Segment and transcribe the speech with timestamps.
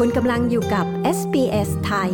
[0.00, 0.86] คุณกำลังอยู่กับ
[1.18, 2.10] SBS ไทย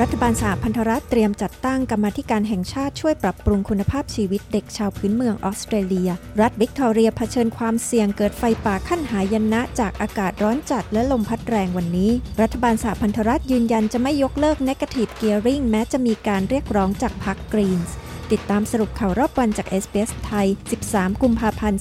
[0.00, 6.10] รัฐบาลสหพันธรัฐเตรียมจัดตั้งกรรมาธิการแห่งชาติช่วยปรับปรุงคุณภาพชีวิตเด็กชาวพื้นเมืองออสเตรเลีย
[6.40, 12.10] รัฐวิกตอเรียเผชิญความเสี่ยงเกิดไฟป่าขั้นหายนะจากอากาศร้อนจัดและลมพัดแรงวันนี้
[12.40, 17.96] รัฐบาลสหพันธรัฐยืนยันจะไม่ยกเลิก Negative Gearing แม้จะมีการเรียกร้องจากพรรคกรีนส์
[18.32, 20.46] ติดตามสรุปข่าวรอบวันจาก SBS ไทย
[20.84, 21.80] 13 กุมภาพันธ์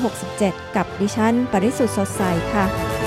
[0.00, 2.99] 2567 กับดิฉัน ปริสุทธ์สดใสค่ะ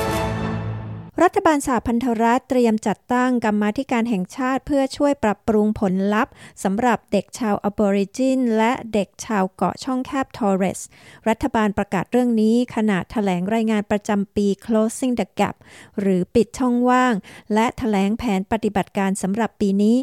[1.23, 10.81] รัฐบาลสหพันธรัฐเตรียมจัดตั้งกรรมาธิการแห่งชาติเพื่อช่วยปรับปรุงผลลัพธ์สำหรับเด็กชาวอบอริจิน และเด็กชาวเกาะช่องแคบทอร์เรส
[11.27, 15.55] รัฐบาลประกาศเรื่องนี้ขณะแถลงรายงานประจำปี Closing the Gap
[15.99, 17.13] หรือปิดช่องว่าง
[17.53, 19.97] และแถลงแผนปฏิบัติการสำหรับปีนี้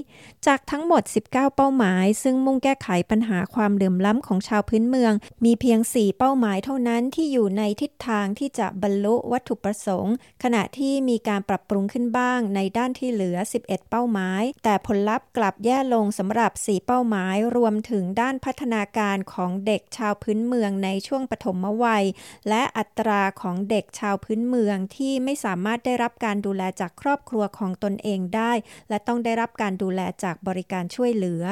[0.46, 5.12] จากทั้งหมด 19 เป้าหมาย ซึ่งมุ่งแก้ไขปัญหาความเหลื่อมล้ำของชาวพื้นเมือง
[5.44, 22.04] มีเพียง 4 เป้าหมายเท่านั้นที่อยู่ในทิศทางที่จะบรรลุวัตถุประสงค์ ขณะที่มีการปรับปรุงขึ้นบ้างในด้านที่เหลือ 11 เป้าหมาย แต่ผลลัพธ์กลับแย่ลงสำหรับ 4 เป้าหมาย รวมถึงด้านพัฒนาการของเด็กชาวพื้นเมืองในช่วงปฐมวัย
[22.48, 28.52] และอัตราของเด็กชาวพื้นเมืองที่ไม่สามารถได้รับการดูแลจากครอบครัวของตนเองได้
[28.88, 31.42] และต้องได้รับการดูแลจากบริการช่วยเหลือ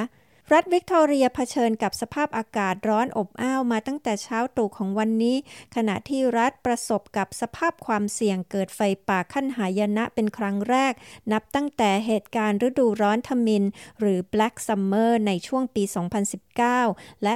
[0.55, 5.37] รัฐวิกตอเรียเผชิญกับสภาพอากาศร้อนอบอ้าวมาตั้งแต่เช้าตรู่ของวันนี้
[5.77, 10.93] ขณะที่รัฐประสบกับสภาพความเสี่ยงเกิดไฟป่าขั้นหายนะเป็นครั้งแรก
[11.33, 13.65] นับตั้งแต่เหตุการณ์ฤดูร้อนทมิฬ
[14.01, 15.83] หรือ Black Summer ในช่วงปี
[16.53, 17.35] 2019 และ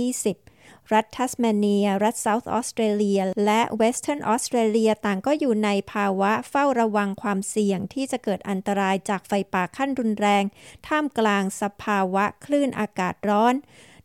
[0.00, 0.59] 2020
[0.92, 10.44] รัฐทัสเมเนีย รัฐเซาท์ออสเตรเลีย และเวสเทิร์นออสเตรเลียต่างก็อยู่ในภาวะเฝ้าระวังความเสี่ยงที่จะเกิดอันตรายจากไฟป่าขั้นรุนแรง
[10.86, 13.54] ท่ามกลางสภาวะคลื่นอากาศร้อน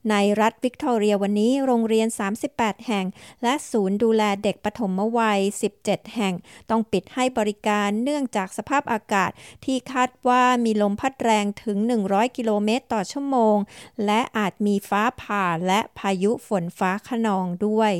[0.09, 2.07] ในรัฐวิกตอเรียวันนี้โรงเรียน
[2.47, 3.05] 38 แห่ง
[3.43, 5.39] และศูนย์ดูแลเด็กปฐมวัย
[5.77, 6.33] 17 แห่ง
[6.69, 9.31] ต้องปิดให้บริการเนื่องจากสภาพอากาศ
[9.65, 11.77] ที่คาดว่ามีลมพัดแรงถึง
[12.07, 13.57] 100 กิโลเมตรต่อชั่วโมง
[14.05, 17.93] และอาจมีฟ้าผ่าและพายุฝนฟ้าคะนองด้วย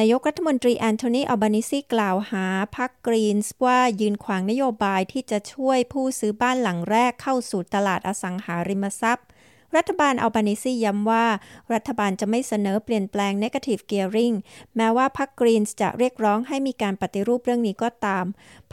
[0.00, 9.28] นายกรัฐมนตรีแอนโทนีอัลบานิซีกล่าวหาพรรคกรีนส์ว่ายืนขวางนโยบายที่จะช่วยผู้ซื้อบ้านหลังแรกเข้าสู่ตลาดอสังหาริมทรัพย์
[9.76, 11.26] รัฐบาลอัลบานิซีย้ำว่า
[11.74, 14.36] รัฐบาลจะไม่เสนอเปลี่ยนแปลง negative gearing
[14.76, 18.24] แม้ว่าพรรคกรีนส์จะเรียกร้องให้มีการปฏิรูปเรื่องนี้ก็ตาม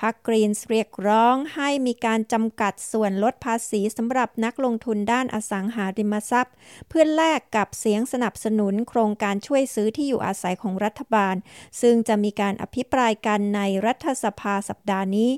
[0.01, 6.55] พรรคกรีนส์เรียกร้องให้มีการจำกัดส่วนลดภาษีสำหรับนักลงทุนด้านอสังหาริมทรัพย์
[6.89, 11.35] เพื่อแลกกับเสียงสนับสนุนโครงการช่วยซื้อที่อยู่อาศัยของรัฐบาล
[11.81, 15.31] ซึ่งจะมีการอภิปรายกันในรัฐสภาสัปดาห์นี้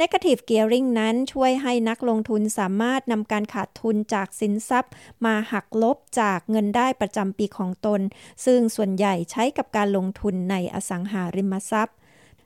[0.00, 4.92] negative gearing นั้นช่วยให้นักลงทุนสามารถนำการขาดทุนจากสินทรัพย์
[5.24, 8.00] มาหักลบจากเงินได้ประจำปีของตน
[8.44, 11.96] ซึ่งส่วนใหญ่ใช้กับการลงทุนในอสังหาริมทรัพย์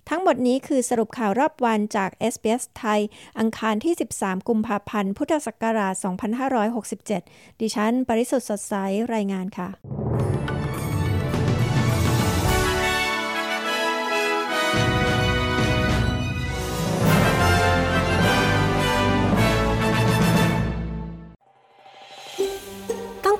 [0.08, 3.00] ทั้งหมดนี้คือสรุปข่าวรอบวันจาก s อ s ไทย
[3.38, 5.94] อังคารที่ 13 กุมภาพันธ์ พุทธศักราช
[6.78, 8.75] 2567 ดิฉัน ปริสุทธ์สดใส
[9.14, 9.69] รายงานค่ะ